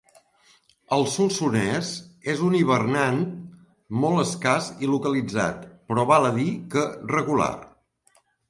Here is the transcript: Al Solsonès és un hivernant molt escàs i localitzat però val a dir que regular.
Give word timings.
Al 0.95 1.03
Solsonès 1.15 1.91
és 2.33 2.41
un 2.47 2.55
hivernant 2.61 3.21
molt 4.05 4.23
escàs 4.23 4.71
i 4.87 4.89
localitzat 4.95 5.71
però 5.91 6.07
val 6.15 6.27
a 6.31 6.33
dir 6.43 6.49
que 6.73 6.91
regular. 7.17 7.55